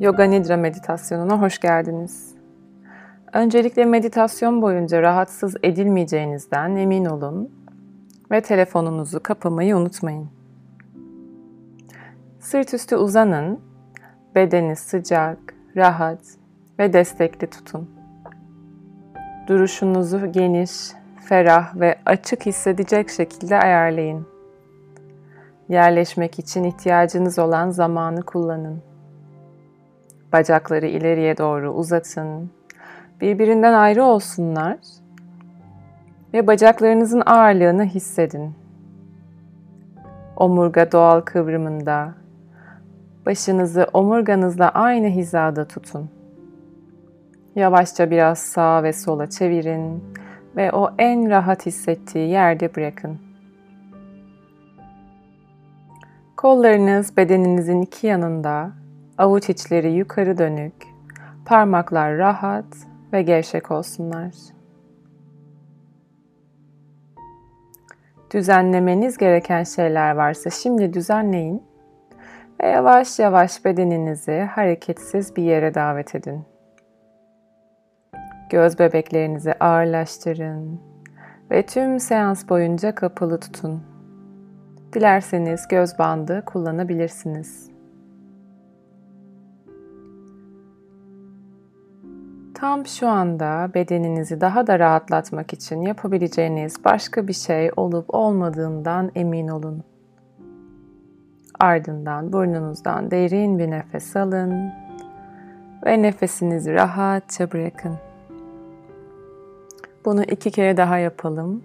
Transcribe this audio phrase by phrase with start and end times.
[0.00, 2.34] Yoga Nidra meditasyonuna hoş geldiniz.
[3.32, 7.50] Öncelikle meditasyon boyunca rahatsız edilmeyeceğinizden emin olun
[8.30, 10.28] ve telefonunuzu kapamayı unutmayın.
[12.40, 13.60] Sırt üstü uzanın,
[14.34, 15.38] bedeni sıcak,
[15.76, 16.20] rahat
[16.78, 17.90] ve destekli tutun.
[19.46, 20.92] Duruşunuzu geniş,
[21.28, 24.26] ferah ve açık hissedecek şekilde ayarlayın.
[25.68, 28.95] Yerleşmek için ihtiyacınız olan zamanı kullanın.
[30.32, 32.50] Bacakları ileriye doğru uzatın.
[33.20, 34.76] Birbirinden ayrı olsunlar.
[36.34, 38.54] Ve bacaklarınızın ağırlığını hissedin.
[40.36, 42.14] Omurga doğal kıvrımında.
[43.26, 46.10] Başınızı omurganızla aynı hizada tutun.
[47.54, 50.04] Yavaşça biraz sağa ve sola çevirin
[50.56, 53.18] ve o en rahat hissettiği yerde bırakın.
[56.36, 58.70] Kollarınız bedeninizin iki yanında,
[59.18, 60.74] avuç içleri yukarı dönük,
[61.44, 62.64] parmaklar rahat
[63.12, 64.32] ve gevşek olsunlar.
[68.34, 71.62] Düzenlemeniz gereken şeyler varsa şimdi düzenleyin
[72.62, 76.44] ve yavaş yavaş bedeninizi hareketsiz bir yere davet edin.
[78.50, 80.80] Göz bebeklerinizi ağırlaştırın
[81.50, 83.82] ve tüm seans boyunca kapalı tutun.
[84.92, 87.75] Dilerseniz göz bandı kullanabilirsiniz.
[92.58, 99.48] Tam şu anda bedeninizi daha da rahatlatmak için yapabileceğiniz başka bir şey olup olmadığından emin
[99.48, 99.84] olun.
[101.60, 104.72] Ardından burnunuzdan derin bir nefes alın
[105.86, 107.94] ve nefesinizi rahatça bırakın.
[110.04, 111.62] Bunu iki kere daha yapalım.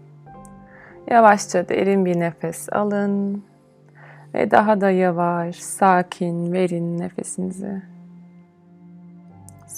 [1.09, 3.43] Yavaşça derin bir nefes alın
[4.33, 7.90] ve daha da yavaş, sakin verin nefesinizi.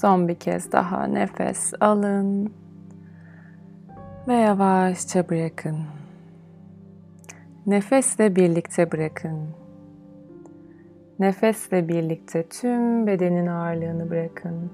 [0.03, 2.53] Son bir kez daha nefes alın
[4.27, 5.77] ve yavaşça bırakın.
[7.65, 9.39] Nefesle birlikte bırakın.
[11.19, 14.71] Nefesle birlikte tüm bedenin ağırlığını bırakın.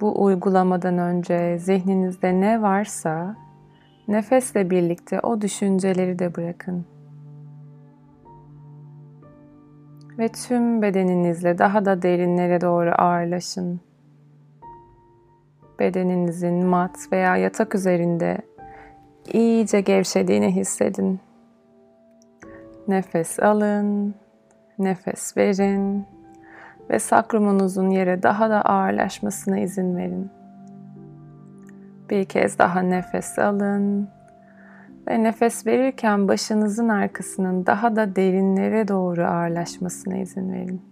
[0.00, 3.36] Bu uygulamadan önce zihninizde ne varsa
[4.08, 6.86] nefesle birlikte o düşünceleri de bırakın.
[10.18, 13.80] Ve tüm bedeninizle daha da derinlere doğru ağırlaşın.
[15.78, 18.38] Bedeninizin mat veya yatak üzerinde
[19.32, 21.20] iyice gevşediğini hissedin.
[22.88, 24.14] Nefes alın,
[24.78, 26.06] nefes verin
[26.90, 30.30] ve sakrumunuzun yere daha da ağırlaşmasına izin verin.
[32.10, 34.08] Bir kez daha nefes alın
[35.08, 40.82] ve nefes verirken başınızın arkasının daha da derinlere doğru ağırlaşmasına izin verin.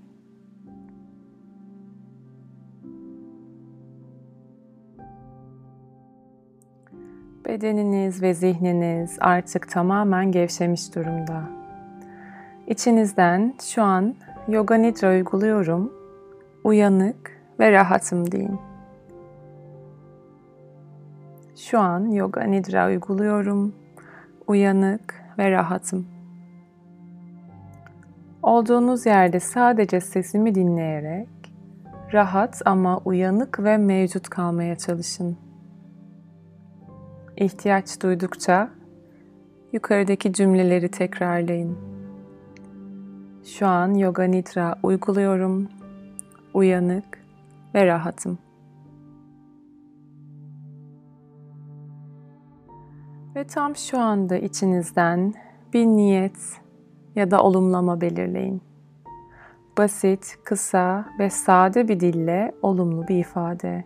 [7.44, 11.42] Bedeniniz ve zihniniz artık tamamen gevşemiş durumda.
[12.66, 14.14] İçinizden şu an
[14.48, 15.92] Yoga Nidra uyguluyorum,
[16.64, 18.58] uyanık ve rahatım deyin.
[21.56, 23.74] Şu an Yoga Nidra uyguluyorum,
[24.46, 26.06] uyanık ve rahatım.
[28.42, 31.28] Olduğunuz yerde sadece sesimi dinleyerek
[32.12, 35.36] rahat ama uyanık ve mevcut kalmaya çalışın.
[37.36, 38.70] İhtiyaç duydukça
[39.72, 41.78] yukarıdaki cümleleri tekrarlayın.
[43.44, 45.68] Şu an Yoga Nidra uyguluyorum.
[46.54, 47.04] Uyanık
[47.74, 48.38] ve rahatım.
[53.36, 55.34] Ve tam şu anda içinizden
[55.72, 56.60] bir niyet
[57.16, 58.62] ya da olumlama belirleyin.
[59.78, 63.84] Basit, kısa ve sade bir dille olumlu bir ifade.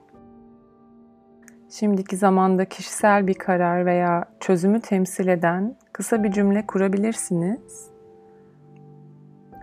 [1.70, 7.90] Şimdiki zamanda kişisel bir karar veya çözümü temsil eden kısa bir cümle kurabilirsiniz.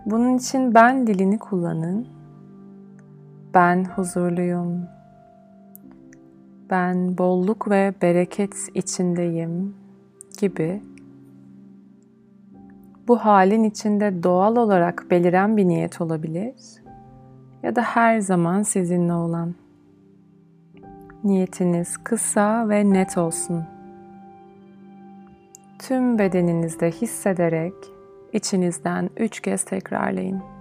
[0.06, 2.08] Bunun için ben dilini kullanın.
[3.54, 4.84] Ben huzurluyum.
[6.70, 9.85] Ben bolluk ve bereket içindeyim
[10.36, 10.82] gibi
[13.08, 16.54] bu halin içinde doğal olarak beliren bir niyet olabilir
[17.62, 19.54] ya da her zaman sizinle olan.
[21.24, 23.64] Niyetiniz kısa ve net olsun.
[25.78, 27.74] Tüm bedeninizde hissederek
[28.32, 30.55] içinizden üç kez tekrarlayın.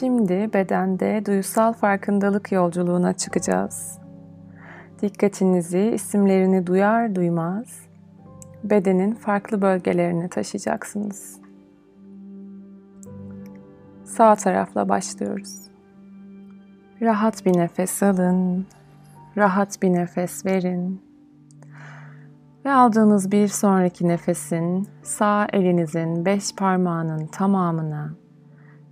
[0.00, 3.98] Şimdi bedende duysal farkındalık yolculuğuna çıkacağız.
[5.02, 7.86] Dikkatinizi isimlerini duyar duymaz
[8.64, 11.40] bedenin farklı bölgelerine taşıyacaksınız.
[14.04, 15.60] Sağ tarafla başlıyoruz.
[17.02, 18.66] Rahat bir nefes alın.
[19.36, 21.02] Rahat bir nefes verin.
[22.64, 28.14] Ve aldığınız bir sonraki nefesin sağ elinizin beş parmağının tamamına,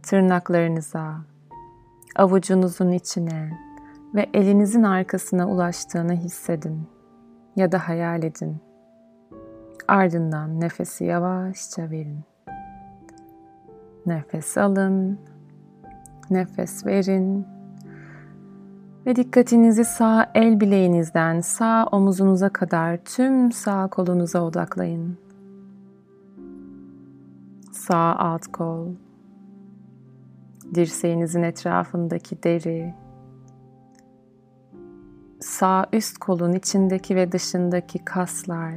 [0.06, 1.15] tırnaklarınıza,
[2.17, 3.59] avucunuzun içine
[4.15, 6.89] ve elinizin arkasına ulaştığını hissedin
[7.56, 8.56] ya da hayal edin.
[9.89, 12.21] Ardından nefesi yavaşça verin.
[14.06, 15.19] Nefes alın,
[16.31, 17.47] nefes verin
[19.06, 25.19] ve dikkatinizi sağ el bileğinizden sağ omuzunuza kadar tüm sağ kolunuza odaklayın.
[27.73, 28.87] Sağ alt kol,
[30.75, 32.95] dirseğinizin etrafındaki deri,
[35.41, 38.75] sağ üst kolun içindeki ve dışındaki kaslar.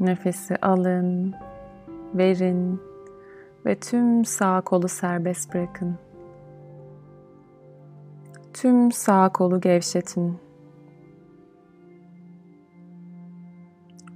[0.00, 1.34] Nefesi alın,
[2.14, 2.80] verin
[3.66, 5.98] ve tüm sağ kolu serbest bırakın.
[8.54, 10.38] Tüm sağ kolu gevşetin.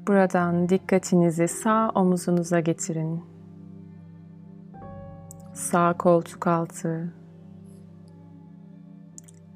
[0.06, 3.31] Buradan dikkatinizi sağ omuzunuza getirin.
[5.54, 7.14] Sağ koltuk altı,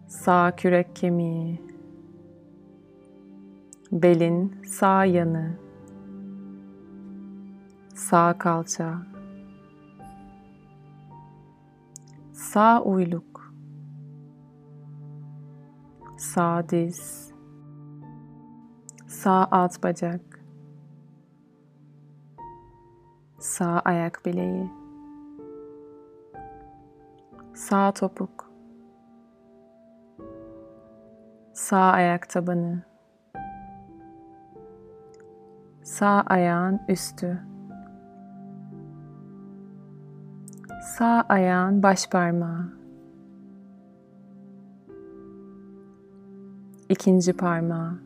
[0.06, 1.62] sağ kürek kemiği,
[3.92, 5.58] belin sağ yanı,
[7.94, 8.98] sağ kalça,
[12.32, 13.52] sağ uyluk,
[16.18, 17.32] sağ diz,
[19.06, 20.44] sağ alt bacak,
[23.38, 24.70] sağ ayak bileği,
[27.68, 28.50] sağ topuk,
[31.52, 32.82] sağ ayak tabanı,
[35.82, 37.42] sağ ayağın üstü,
[40.82, 42.72] sağ ayağın baş parmağı,
[46.88, 47.98] ikinci parmağı,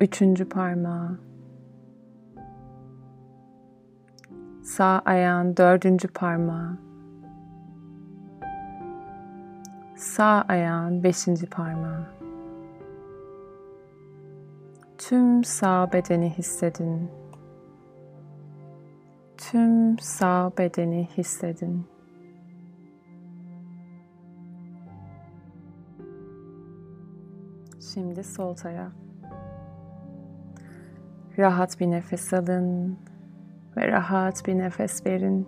[0.00, 1.25] üçüncü parmağı,
[4.76, 6.78] sağ ayağın dördüncü parmağı,
[9.96, 12.06] sağ ayağın beşinci parmağı.
[14.98, 17.10] Tüm sağ bedeni hissedin.
[19.36, 21.86] Tüm sağ bedeni hissedin.
[27.94, 28.92] Şimdi sol taraf.
[31.38, 32.98] Rahat bir nefes alın
[33.76, 35.46] ve rahat bir nefes verin.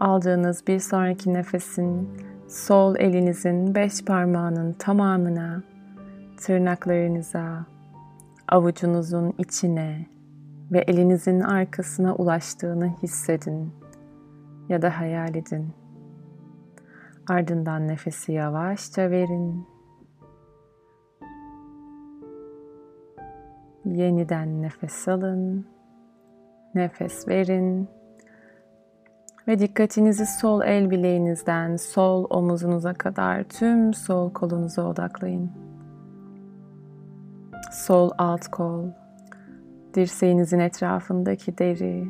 [0.00, 2.08] Aldığınız bir sonraki nefesin
[2.48, 5.62] sol elinizin beş parmağının tamamına,
[6.36, 7.66] tırnaklarınıza,
[8.48, 10.06] avucunuzun içine
[10.72, 13.72] ve elinizin arkasına ulaştığını hissedin
[14.68, 15.72] ya da hayal edin.
[17.28, 19.66] Ardından nefesi yavaşça verin.
[23.84, 25.73] Yeniden nefes alın.
[26.74, 27.88] Nefes verin.
[29.48, 35.50] Ve dikkatinizi sol el bileğinizden sol omuzunuza kadar tüm sol kolunuza odaklayın.
[37.72, 38.84] Sol alt kol,
[39.94, 42.08] dirseğinizin etrafındaki deri,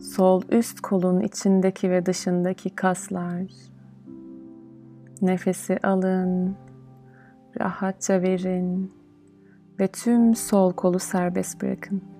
[0.00, 3.42] sol üst kolun içindeki ve dışındaki kaslar.
[5.22, 6.56] Nefesi alın,
[7.60, 8.92] rahatça verin
[9.80, 12.15] ve tüm sol kolu serbest bırakın.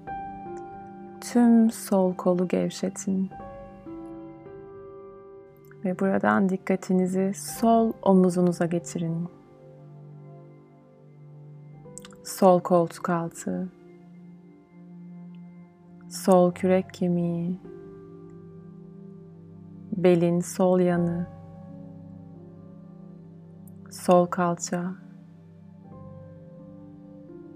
[1.20, 3.30] Tüm sol kolu gevşetin.
[5.85, 9.28] Ve buradan dikkatinizi sol omuzunuza getirin.
[12.25, 13.68] Sol koltuk altı.
[16.08, 17.61] Sol kürek kemiği.
[19.96, 21.26] Belin sol yanı.
[23.90, 24.94] Sol kalça.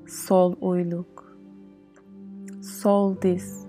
[0.08, 1.29] Sol uyluk.
[2.82, 3.66] Sol diz.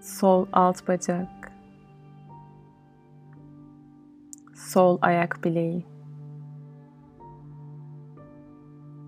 [0.00, 1.52] Sol alt bacak.
[4.54, 5.86] Sol ayak bileği.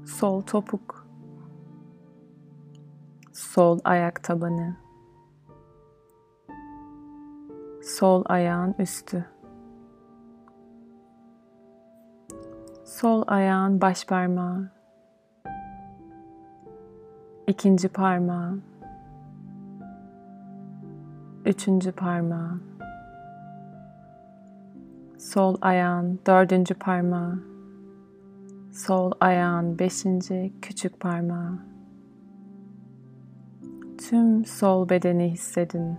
[0.07, 1.07] Sol topuk.
[3.33, 4.77] Sol ayak tabanı.
[7.83, 9.25] Sol ayağın üstü.
[12.85, 14.76] Sol ayağın baş parmağı.
[17.47, 18.59] İkinci parmağı.
[21.45, 22.61] Üçüncü parmağı.
[25.19, 27.43] Sol ayağın dördüncü parmağı.
[28.73, 31.59] Sol ayağın beşinci küçük parmağı.
[33.99, 35.97] Tüm sol bedeni hissedin.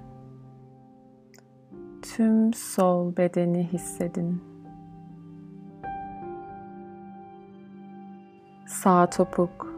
[2.01, 4.41] Tüm sol bedeni hissedin.
[8.65, 9.76] Sağ topuk.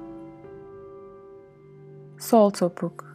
[2.29, 3.05] Sol topuk.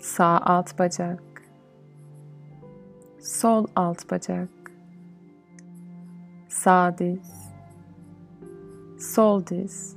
[0.00, 1.22] Sağ alt bacak.
[3.20, 4.48] Sol alt bacak.
[6.48, 7.52] Sağ diz.
[8.98, 9.96] Sol diz.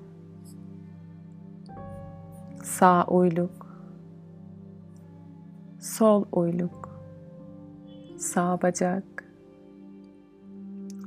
[2.63, 3.67] Sağ uyluk.
[5.79, 6.89] Sol uyluk.
[8.17, 9.25] Sağ bacak.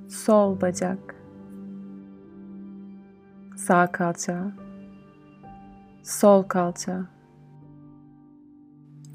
[0.09, 1.15] Sol bacak.
[3.57, 4.64] Sağ kalça.
[6.05, 7.07] Sol kalça.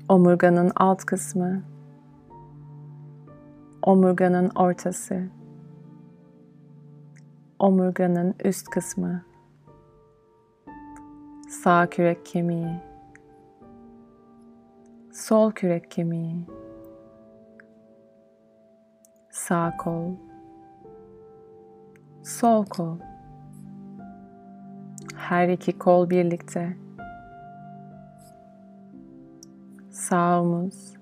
[0.10, 1.64] Omurganın alt kısmı.
[3.82, 5.30] Omurganın ortası.
[7.60, 9.26] Omurganın üst kısmı.
[11.50, 12.82] Sağ kürek kemiği.
[15.14, 16.46] Sol kürek kemiği.
[19.30, 20.12] Sağ kol.
[22.24, 22.98] Sol kol.
[25.30, 26.78] Her iki kol birlikte.
[29.90, 30.94] Sağ omuz.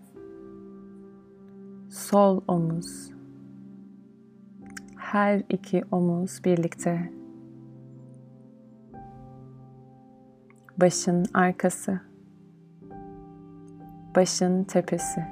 [1.89, 3.12] Sol omuz.
[4.98, 7.12] Her iki omuz birlikte.
[10.77, 12.00] Başın arkası.
[14.15, 15.25] Başın tepesi.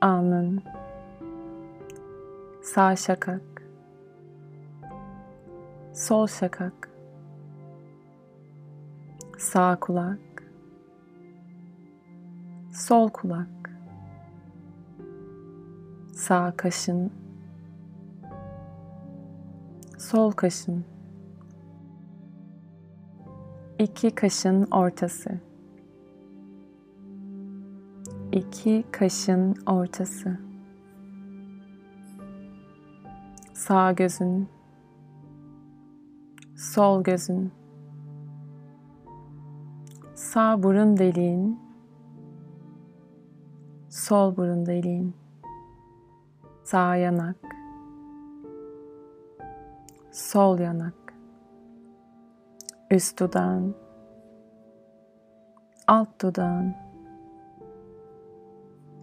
[0.00, 0.62] Alnın.
[2.62, 3.49] Sağ şakak.
[6.00, 6.90] Sol şakak.
[9.38, 10.18] Sağ kulak.
[12.72, 13.70] Sol kulak.
[16.14, 17.12] Sağ kaşın.
[19.98, 20.84] Sol kaşın.
[23.78, 25.40] İki kaşın ortası.
[28.32, 30.38] İki kaşın ortası.
[33.54, 34.59] Sağ gözün.
[36.60, 37.52] Sol gözün.
[40.14, 41.60] Sağ burun deliğin.
[43.88, 45.14] Sol burun deliğin.
[46.64, 47.36] Sağ yanak.
[50.12, 50.94] Sol yanak
[52.90, 53.76] üst dudağın,
[55.86, 56.74] alt dudağın,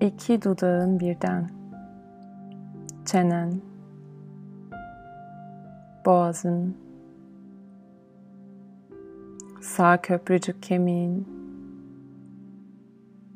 [0.01, 1.49] iki dudağın birden,
[3.05, 3.61] çenen,
[6.05, 6.86] boğazın,
[9.77, 11.27] sağ köprücük kemiğin,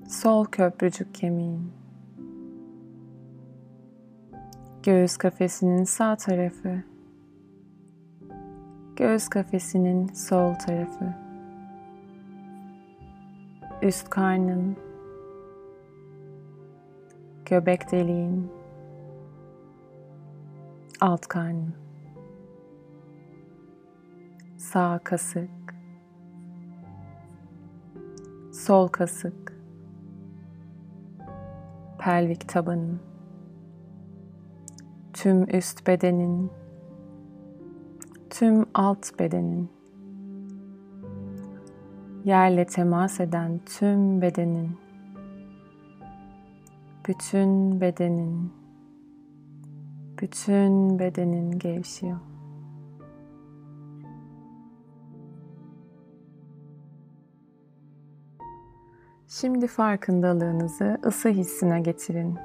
[0.07, 1.71] sol köprücük kemiğin,
[4.83, 6.83] göğüs kafesinin sağ tarafı,
[8.95, 11.13] göğüs kafesinin sol tarafı,
[13.81, 14.77] üst karnın,
[17.45, 18.51] göbek deliğin,
[21.01, 21.74] alt karnın,
[24.57, 25.60] sağ kasık,
[28.65, 29.53] sol kasık,
[31.99, 32.99] pelvik tabanın,
[35.13, 36.51] tüm üst bedenin,
[38.29, 39.69] tüm alt bedenin,
[42.25, 44.77] yerle temas eden tüm bedenin,
[47.07, 48.53] bütün bedenin,
[50.21, 52.30] bütün bedenin gevşiyor.
[59.41, 62.39] Şimdi farkındalığınızı ısı hissine getirin.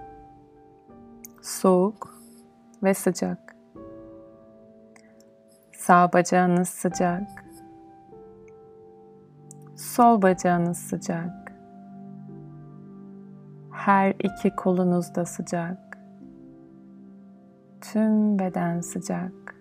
[1.43, 2.21] Soğuk
[2.83, 3.57] ve sıcak.
[5.73, 7.45] Sağ bacağınız sıcak.
[9.77, 11.53] Sol bacağınız sıcak.
[13.73, 15.99] Her iki kolunuz da sıcak.
[17.81, 19.57] Tüm beden sıcak.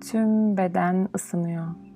[0.00, 1.89] Tüm beden ısınıyor.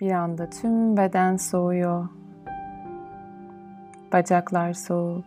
[0.00, 2.08] Bir anda tüm beden soğuyor.
[4.12, 5.24] Bacaklar soğuk.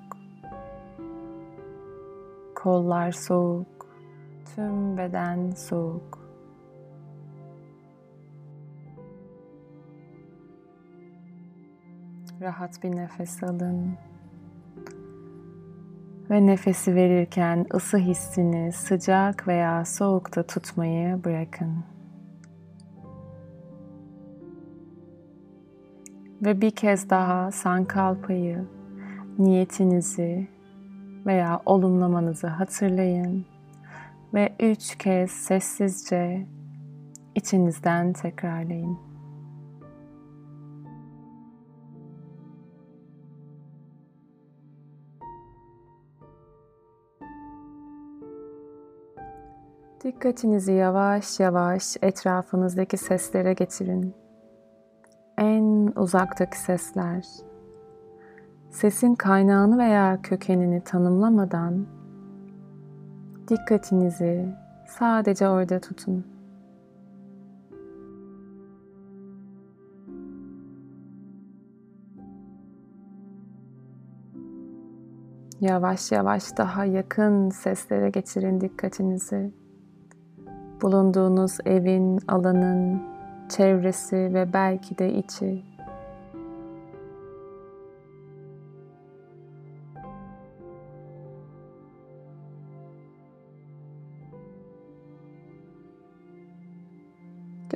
[2.55, 3.87] Kollar soğuk.
[4.55, 6.19] Tüm beden soğuk.
[12.41, 13.97] Rahat bir nefes alın.
[16.29, 21.96] Ve nefesi verirken ısı hissini sıcak veya soğukta tutmayı bırakın.
[26.47, 28.65] Ve bir kez daha sankalpayı,
[29.39, 30.47] niyetinizi
[31.25, 33.45] veya olumlamanızı hatırlayın
[34.33, 36.47] ve üç kez sessizce
[37.35, 38.99] içinizden tekrarlayın.
[50.03, 54.26] Dikkatinizi yavaş yavaş etrafınızdaki seslere getirin.
[55.37, 57.25] En uzaktaki sesler.
[58.69, 61.85] Sesin kaynağını veya kökenini tanımlamadan
[63.47, 64.55] dikkatinizi
[64.87, 66.25] sadece orada tutun.
[75.61, 79.51] Yavaş yavaş daha yakın seslere getirin dikkatinizi
[80.81, 83.16] bulunduğunuz evin, alanın,
[83.49, 85.63] çevresi ve belki de içi.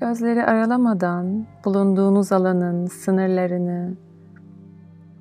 [0.01, 3.98] Gözleri aralamadan bulunduğunuz alanın sınırlarını,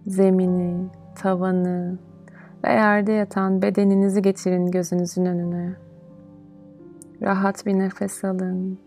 [0.07, 1.99] zemini, tavanı
[2.65, 5.77] ve yerde yatan bedeninizi getirin gözünüzün önüne.
[7.23, 8.79] Rahat bir nefes alın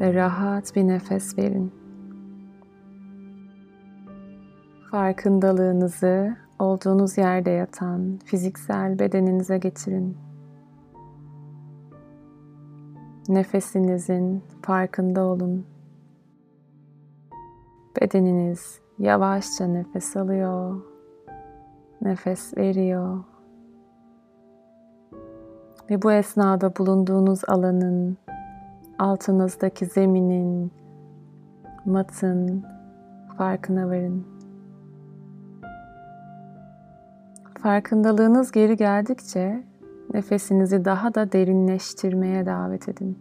[0.00, 1.72] ve rahat bir nefes verin.
[4.90, 10.16] Farkındalığınızı olduğunuz yerde yatan fiziksel bedeninize getirin.
[13.28, 15.66] Nefesinizin farkında olun.
[18.00, 20.80] Bedeniniz yavaşça nefes alıyor,
[22.00, 23.24] nefes veriyor.
[25.90, 28.18] Ve bu esnada bulunduğunuz alanın,
[29.02, 30.72] altınızdaki zeminin,
[31.84, 32.64] matın
[33.38, 34.26] farkına varın.
[37.58, 39.64] Farkındalığınız geri geldikçe
[40.14, 43.18] nefesinizi daha da derinleştirmeye davet edin.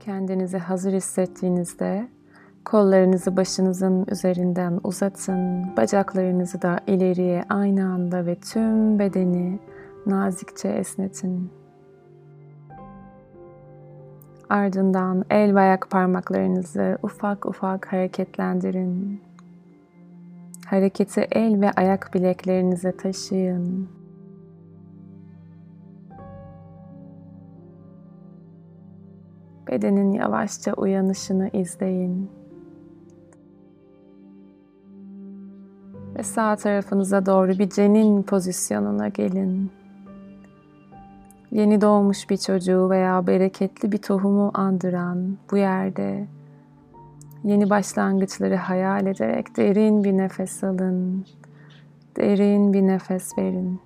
[0.00, 2.08] Kendinizi hazır hissettiğinizde
[2.66, 5.76] Kollarınızı başınızın üzerinden uzatın.
[5.76, 9.58] Bacaklarınızı da ileriye aynı anda ve tüm bedeni
[10.06, 11.50] nazikçe esnetin.
[14.48, 19.20] Ardından el ve ayak parmaklarınızı ufak ufak hareketlendirin.
[20.66, 23.88] Hareketi el ve ayak bileklerinize taşıyın.
[29.68, 32.45] Bedenin yavaşça uyanışını izleyin.
[36.18, 39.70] Ve sağ tarafınıza doğru bir cenin pozisyonuna gelin.
[41.50, 46.26] Yeni doğmuş bir çocuğu veya bereketli bir tohumu andıran bu yerde
[47.44, 51.26] yeni başlangıçları hayal ederek derin bir nefes alın.
[52.16, 53.80] Derin bir nefes verin.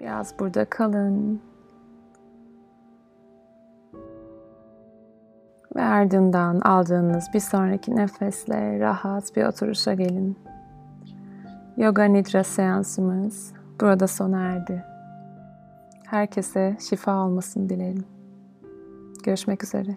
[0.00, 1.40] Biraz burada kalın.
[5.78, 10.38] Ve ardından aldığınız bir sonraki nefesle rahat bir oturuşa gelin.
[11.76, 14.84] Yoga Nidra seansımız burada sona erdi.
[16.06, 18.04] Herkese şifa olmasını dilerim.
[19.24, 19.96] Görüşmek üzere.